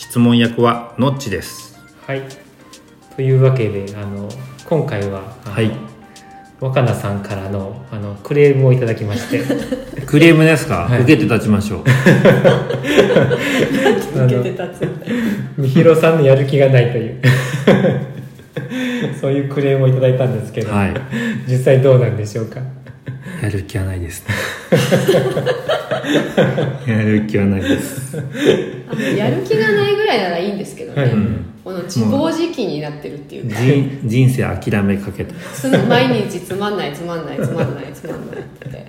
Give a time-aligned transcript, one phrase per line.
[0.00, 1.78] 質問役はのっちです。
[2.06, 2.22] はい。
[3.16, 4.30] というわけで、あの
[4.66, 5.70] 今回は、はい。
[6.58, 9.42] 若菜さんからのあのクレームをいただきまして、
[10.06, 11.02] クレームですか、はい。
[11.02, 11.84] 受けて立ちましょう。
[14.16, 14.88] あの立つ。
[15.58, 17.20] みひろさんのやる気がないという。
[19.20, 20.94] そういうクレームをいただいたんですけど、はい。
[21.46, 22.60] 実際どうなんでしょうか？
[23.42, 24.34] やる気はないですね
[26.86, 28.18] やる気はないです。
[28.88, 31.12] あのやる気がないぐらいならいいんですけどね、はい。
[31.62, 33.60] この自暴自棄になってるっていうか。
[33.60, 38.86] 人人生諦めかけてその毎日つまんないつまんないつまんないつまんないって。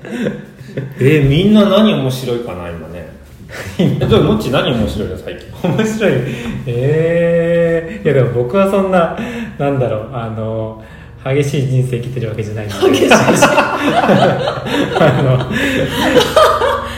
[1.00, 3.10] えー、みんな何面白いかな今ね。
[3.78, 5.50] えでももっち何面白いの最近？
[5.70, 6.14] 面白い。
[6.66, 9.18] えー、いやでも僕はそんな
[9.58, 10.82] なんだろうあの
[11.24, 12.76] 激しい人生生きてるわけじゃないんで。
[12.90, 13.78] 激しいしあ
[15.24, 15.38] の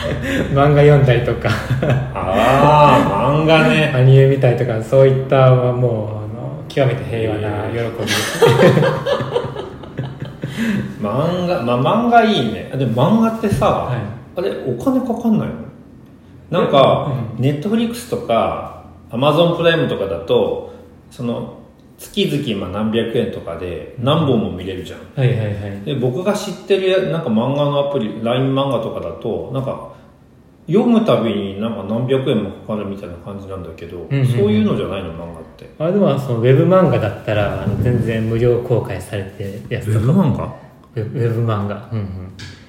[0.53, 1.49] 漫画読んだりとか。
[2.13, 3.91] ああ漫画ね。
[3.95, 8.05] アニメ見たりとかそういったはもうあの極めて平和な喜び。
[8.05, 8.45] です、
[11.01, 12.71] 漫画まあ漫画いいね。
[12.75, 13.97] でも漫画ってさ、はい。
[14.35, 15.53] あれお金かかんないの？
[16.49, 20.73] なんか、ネットフリックスとかアマゾンプライムとかだと
[21.09, 21.62] その
[21.97, 25.81] 月々まあ何百円とかで何本も見れるじゃん、はいはいはい。
[25.86, 29.93] で僕が知ってるやなんか漫画のアプリ LINE 漫画とかだとなんか
[30.67, 34.27] 読むたびになんか何百円もかかるみたいな感じなんだけど、んうんうん。
[34.27, 35.70] そういうのじゃないの漫画って。
[35.77, 40.14] あでもそのウェブ漫画だったらあの全然無料公開されてるやつとか。
[40.14, 40.45] も画？
[40.95, 42.05] ウェブウェブ漫画、うんうん、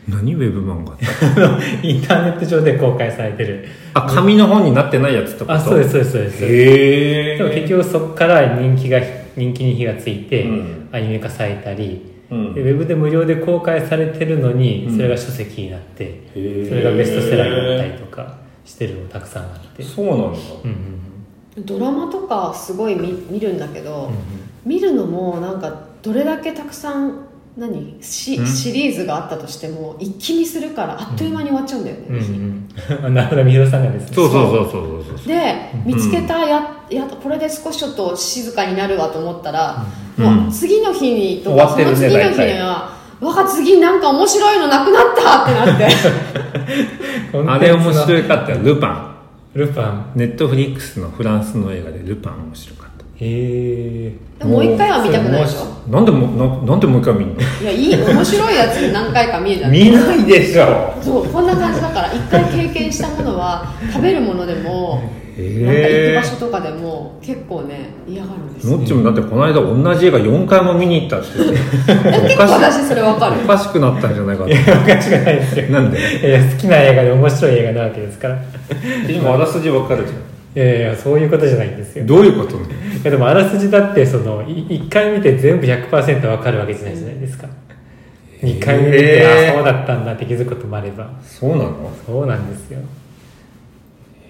[0.09, 1.07] 何ウェブ漫画って？
[1.87, 3.65] インターネット上で公開されてる。
[3.95, 5.51] あ紙の本になってないやつと？
[5.51, 6.45] あそうですそうですそうです。
[6.45, 9.01] へえでも結局そこから人気が
[9.37, 10.89] 人気に火がついて、うん。
[10.93, 12.01] アニメ化されたり、
[12.31, 12.55] うん。
[12.55, 14.97] でウェブで無料で公開されてるのに、うん。
[14.97, 16.69] それが書籍になって、へー。
[16.69, 20.37] それがベストセラーになったりとかしてるのたくさんあって、そうなんだ、うんうん
[21.57, 21.65] うん。
[21.65, 24.15] ドラマとかすごい見見るんだけど、うんうん。
[24.67, 27.21] 見るのもなんかどれだけたくさん
[27.57, 27.97] 何？
[28.01, 28.47] シうん？
[28.47, 32.69] シリーズがあったとしても一気にするからあっという間に終わっちゃうんだよね、うん
[33.07, 34.15] うん、 なるほど、みひろさんがですね。
[34.15, 35.29] そうそうそうそうそうそう。
[35.29, 45.89] で見つけたややこれで少しちょっと静かになるわと思ったら、うんもう次の日にと終わか、ってるねその次の日にはわあ次なんか面白いのなくなったってなって。
[47.51, 48.59] あれ面白いかったよ。
[48.63, 49.15] ルパン。
[49.55, 50.13] ルパン。
[50.15, 52.84] ネットフリックスのフランスの映画でルパン面白かった
[53.25, 54.45] へえ。
[54.45, 55.91] もう一回は見たくないでしょ？
[55.91, 57.41] なんでもななんでもう一回見んの？
[57.41, 60.93] いやいい面白いやつ何回か見えた見ないでしょ。
[61.01, 61.81] そうこんな感じ。
[61.81, 68.75] だから一回経験したものは食べるものでもなんか行くへ場所とかでも結構ね嫌がるんですよ。
[68.75, 75.69] えのっちもだってこの間同じ映画4回も見に行ったって結構私それわかるおかしくなったんじゃないかいや、おかしくないですよ。
[75.71, 75.99] ななんで？
[76.29, 78.37] いや、好きな映画で面白い映画なわけですから。
[78.37, 80.15] い でもあらすじわかるじゃ
[80.61, 82.05] やいや、そういうことじゃないんですよ。
[82.05, 82.57] んどういうこと？
[82.57, 82.61] い
[83.03, 87.49] や、でもあらすじだって、その、い一回見て全部100%わかるわけじゃないじゃないですか。
[88.43, 91.11] 二回目見て、へーあ、そうだったんだって気づくこともあれば。
[91.23, 91.91] そうなの？
[92.07, 92.81] そうなんですよ。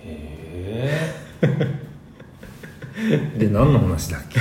[0.06, 0.90] へ
[1.42, 1.84] え
[3.36, 4.38] で何の話だっけ？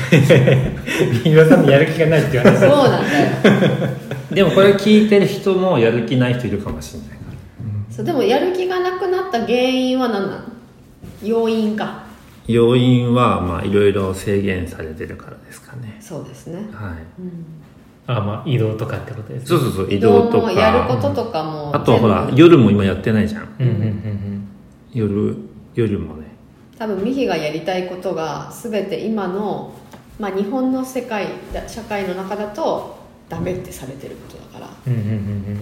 [1.11, 3.27] みひろさんにやる気がないっていう話そうなんだよ
[4.31, 10.52] でもこれ聞いてる人もやる気ない人いるかもしれないからそうでもやる気がなくなった原因は何なの？
[11.23, 12.03] 要因か。
[12.47, 15.97] 要因はまあいろいろ制限されてるからですかね。
[15.99, 16.57] そうですね。
[16.73, 16.93] はい。
[18.05, 19.47] あ、まあ、移動とかってことですね。
[19.47, 23.55] そうそうそう移動ともやるこかととかもあとはほら夜も今やってないじゃん。
[23.59, 24.47] うんうんうん
[24.93, 25.35] 夜
[25.73, 26.27] 夜もね。
[26.77, 29.73] 多分ミヒがやりたいことが全て今の、
[30.19, 32.97] まあ、日本の世界だ社会の中だと
[33.29, 34.69] ダメってされてることだから。
[34.85, 34.93] うん。
[34.93, 35.17] うんうんうんう
[35.55, 35.59] ん。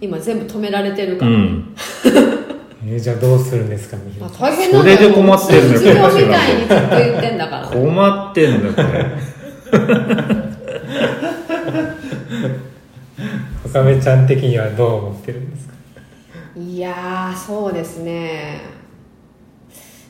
[0.00, 1.74] 今全部止められてるから、うん
[2.82, 4.30] えーじゃあどうするんですか、みひまあ。
[4.30, 4.96] 大変なんだよ。
[4.98, 6.10] それで困ってるんだよ。
[6.10, 9.06] 卒業みたいにずっと言ってんだから困ってんだよこれ。
[13.66, 15.74] 岡部ちゃん的にはどう思ってるんですか？
[16.56, 18.60] いやーそうですね。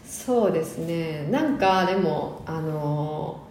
[0.06, 1.28] そうですね。
[1.30, 3.50] なんかでもあのー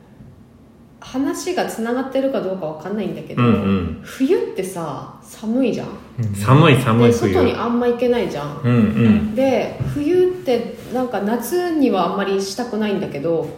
[1.01, 3.99] 話がつながってるかどうかわかんないんだけど、うんうん。
[4.03, 5.87] 冬ってさ寒いじゃん
[6.35, 8.61] 寒い寒いで冬外にあんま行けないじゃん。
[8.63, 9.35] うんうん。
[9.35, 13.49] で冬ってなんか夏にはあんまりしたくないんだけど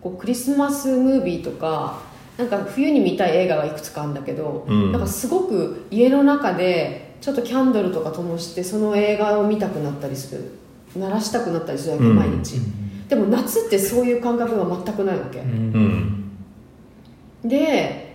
[0.00, 2.00] こうクリスマスムービーとか
[2.36, 4.92] なんか冬に見たい映画がいくつかあるんだけど、うん。
[4.92, 10.50] なんかすごく家の中でちょっとキャンドルとか灯してその映画を見たくなったりする。
[10.96, 12.16] 鳴らしたくなったりするわけ、うん。
[12.16, 12.60] 毎日。
[13.08, 16.30] でも夏ってそういう感覚が全くないわけ、うん。
[17.44, 18.09] で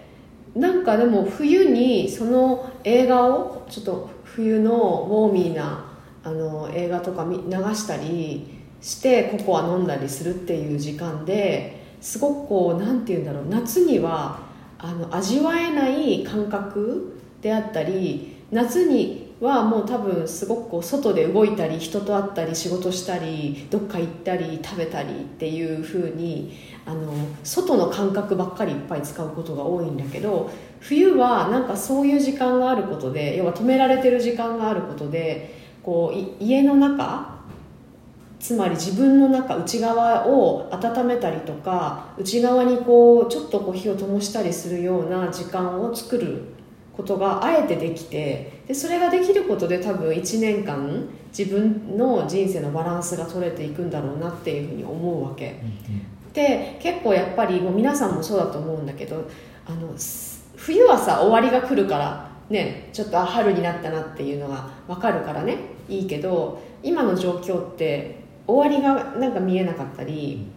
[0.56, 5.86] なんかでも冬にその映画をちょっと冬のウォーミーな
[6.24, 8.48] あの映画とか流したり
[8.81, 14.40] してココア飲んだりするっていう時間ですごくこうなんて言うんだろう夏には
[14.80, 27.11] あの味わえない感覚であったり夏にはもう多分すごくこう外で動いたり人と会ったり仕事したりどっか行ったり食べたりっていう風にあの
[27.43, 30.49] 外の感覚ばっかりいっぱい使うことが多いんだけど
[30.79, 35.53] 冬はなんかそういう時間があることで要は止められてる時間があることで
[35.83, 37.35] こう家の中
[38.39, 46.43] つまり自分の中内側を温めたりとか内側にこうちょっとこう火を灯したりするような時間を作る
[46.95, 51.07] ことがあえてできてでそれができることで多分1年間
[51.38, 55.62] 自分の人生のバランスが取れていくんだろうなっていうふうに思うわけ。
[56.33, 59.25] で結構やっぱりもう皆さんもそうだと思うんだけど
[59.65, 65.57] あのす冬はさ終わりが来るからねちょっとあ春になったなっていうのが分かるからね。
[65.88, 70.47] いいけど今の状況って終わりがなんか見えなかったり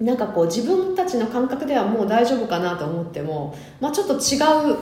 [0.00, 4.38] なんかこう自分たちの感覚ではもう大丈夫かなと思っても、まあ、ちょっと違
[4.72, 4.76] う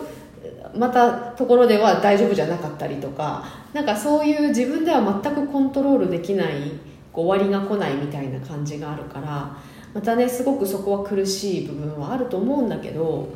[0.75, 6.73] またところでは大丈夫じゃなかったりとかなんかそういう自分では全くコントロールできない
[7.13, 9.57] こう終わりが来ないみたいな感じがあるから
[9.95, 13.29] またねすごくそこは苦しい部分はあると思うんだけど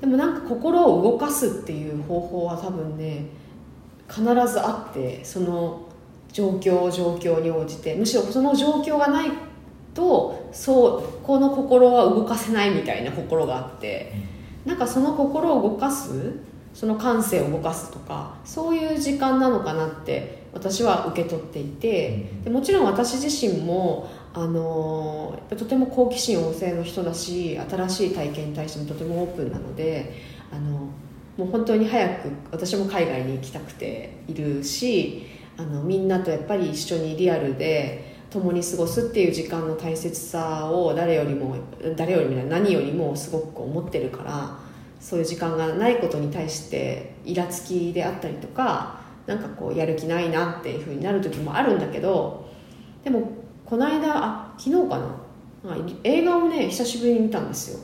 [0.00, 3.26] でもなんか心を動かすっていう方法は多分ね
[4.08, 5.82] 必ずあってその
[6.32, 7.94] 状況状況に応じて。
[7.94, 9.30] むしろその状況がない
[9.94, 14.36] とそうこの心は動かせないみたいな心があって。
[14.66, 16.32] なんかその心を動かす
[16.76, 30.12] その感性を動かすとかそういう時間なのかなって私は受け取っていてでもちろん私自身もあのとても好奇心旺盛の人だし新しい体験に対してもとてもオープンなので
[30.52, 30.90] あの
[31.38, 35.26] もう本当に早く私も海外に行きたくているし
[35.56, 41.56] あのみんなとやっぱり一緒にリアルで共に過ごすっていう時間の大切さを誰よりも
[41.96, 44.65] 誰よりも何よりもすごく思ってるから
[45.06, 52.50] そういう時間がないことに対してイラつきであったりとかなんかこうやる気ないなっていうふうになる時もあるんだけど
[53.04, 53.30] でも
[53.64, 55.72] この間あ昨日かな？
[55.74, 57.80] あ映画をね久しぶりに見たんですよ。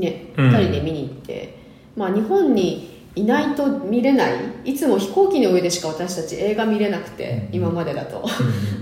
[0.00, 0.50] ねうん。
[0.50, 1.58] 2人で見に行って、
[1.96, 4.34] まあ日本にいないと見れない
[4.64, 8.24] いつも飛行機の上でしか私たち映画見れなくて今までだと。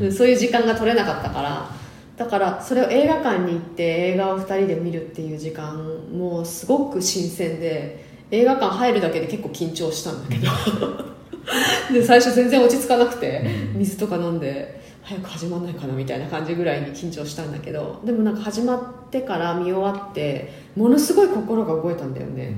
[0.00, 0.12] うん。
[0.12, 1.70] そういう時間が取れなかったから
[2.16, 5.76] だからそれを映画館に行って映画を2人で見るっていう時間
[6.12, 11.12] もすごく新鮮で映画館入るだけで結構緊張したんだけど。
[11.92, 13.44] で最初全然落ち着かなくて
[13.74, 22.54] 水とか飲んで早く始まんないかなみたいな感じぐらいに緊張したんだけどでもなんか始まってから見終わってものすごい心が動いたんだよね。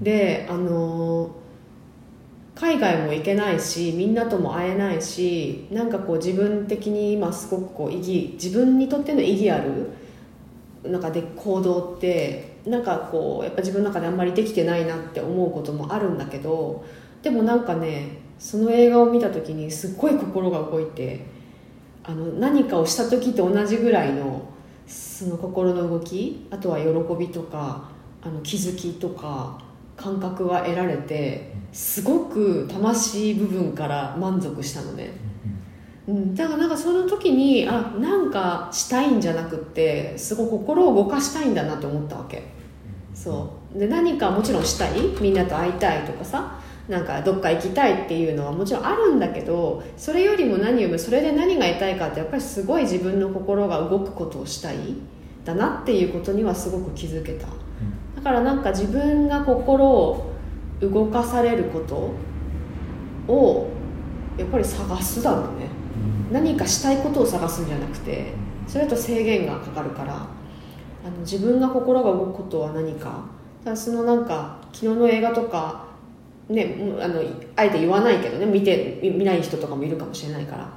[0.00, 1.47] であのー
[2.58, 9.90] 海外も行けないしみんなとも会えないしなんかこう自分的に今すごくこう意義自分にとっての意義ある
[10.82, 16.84] なんかで行動ってなんかこうやっぱ自分の中であんまりできてないなって思うこともあるんだけど
[17.22, 21.24] でもなんかねその映画を見た時にすっごい心が動いて
[22.02, 24.48] あの何かをした時と同じぐらいの
[24.88, 26.86] その心の動きあとは喜
[27.16, 27.88] びとか
[28.20, 29.67] あの気づきとか
[29.98, 35.10] 感覚が得られてすごく魂部分から満足したのね、
[36.06, 42.44] うん、だからなんかその時にあなんかしたいんじゃなくってすごい心を動かしたいんだなって思ったわけ。
[43.14, 43.78] そう。
[43.78, 45.00] で何かもちろんしたい？
[45.20, 46.58] みんなと会いたいとかさ？
[46.88, 54.76] なんかどっか行きたいっていうのはもちろんあるんだけどそれよりも何よりもそれで何が得たいかってやっぱりすごい自分の心が動くことをしたい
[55.44, 57.46] だなっていうことにはすごく気づけた
[58.18, 60.32] だからなんか自分が心を
[60.80, 62.12] 動かされること
[63.32, 63.70] を
[64.36, 65.68] やっぱり探すだろうね。
[66.32, 68.32] 何かしたいことを探すんじゃなくて
[68.66, 70.18] それだと制限がかかるからあ
[71.08, 73.22] の自分が心が動くことは何か。
[73.74, 75.84] そのなんか昨日の映画とか
[76.48, 77.22] ねあの
[77.54, 80.68] あえて言わないけどね見て見見ない人とかもいるかもしれないから。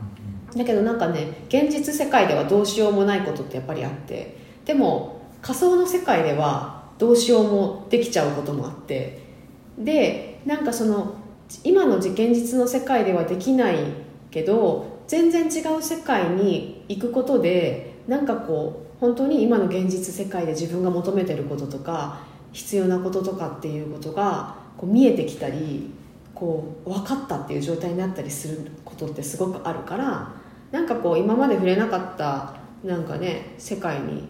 [0.55, 4.38] だけどなんかね現実世界ではどうしようもないことってやっぱりあって。
[4.63, 9.20] でも仮想の世界ではどうしようもできちゃうこともあって。
[9.75, 11.15] でなんかその
[11.63, 13.77] 今の現実の世界ではできない
[14.29, 22.20] けど全然違う世界に行くことでなんかこう本当に今の現実世界で自分が求めてることとか
[22.51, 25.89] 必要なこととかっていうことがこう見えてきたり
[26.36, 30.31] こう分かったっていう状態になったりすることってすごくあるから
[30.72, 32.53] なんかこう今まで触れなかった
[32.88, 34.27] なんかね世界に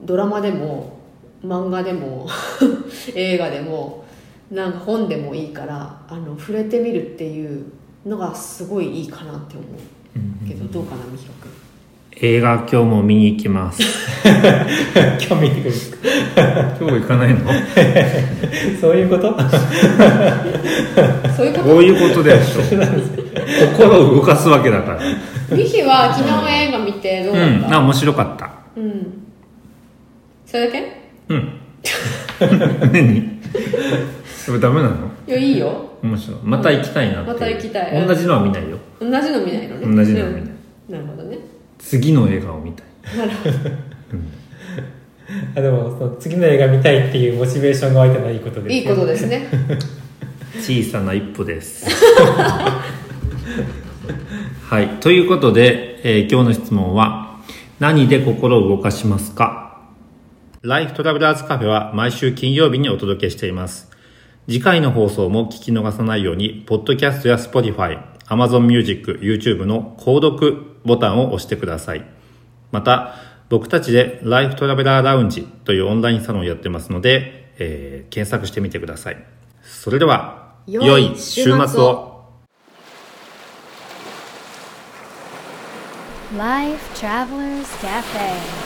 [0.00, 1.03] ドラマでも
[1.44, 2.26] 漫画でも
[3.14, 4.04] 映画でも
[4.50, 7.64] なんか本でもいいからあの触れてみるっていう
[8.06, 9.64] のがすごいいいかなって思
[10.44, 11.48] うけどどうかなみひろくん？
[12.20, 13.82] 映画今日も見に行きます。
[14.24, 15.98] 今日見てくるんですか？
[16.80, 17.40] 今日行かないの？
[18.80, 19.34] そういうこと？
[21.36, 22.62] そういうここういうことでしょ
[23.76, 24.98] 心を動かすわけだから。
[25.50, 27.68] とミヒは昨日映画見てどううだった？
[27.70, 27.74] ん。
[27.74, 28.50] あ面白かった。
[28.76, 29.06] うん。
[30.46, 31.03] それだけ？
[31.28, 31.52] うん。
[32.92, 33.40] 何？
[34.26, 35.10] それダメなの？
[35.26, 35.90] いやいいよ。
[36.02, 36.38] 面白い。
[36.42, 38.06] また行きたいなってまた行きたい。
[38.06, 38.76] 同じのは見ないよ。
[39.00, 39.96] 同じの見ないのね。
[39.96, 40.42] 同じのは見ない。
[40.42, 40.48] うん。
[40.94, 41.38] なるほどね。
[41.78, 43.18] 次の映画を見たい。
[43.18, 43.54] なるほど。
[45.56, 49.46] あでもその次の映画見たいっていうモチベーションが湧いたのはいいことですねいいことですね。
[50.60, 51.86] 小さな一歩です。
[54.68, 54.88] はい。
[55.00, 57.38] ということで、えー今日の質問は
[57.80, 59.63] 何で心を動かしますか？
[60.64, 63.90] ライフトラベラーズカフェは毎週金曜日にお届けしています。
[64.46, 72.06] 次回の放送も聞き逃さないようにポッドキャストや Spotify、Amazon Music、YouTube の購読ボタンを押してください。
[72.72, 73.14] また
[73.50, 79.22] 僕たちでライフトラベラーラウンジというオンラインサロンをやってますので、えー検索してみてください。
[79.62, 82.24] それでは良い週末を。
[86.38, 88.63] Life Travelers Cafe